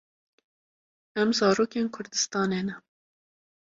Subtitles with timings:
[1.21, 2.75] Em zarokên kurdistanê ne.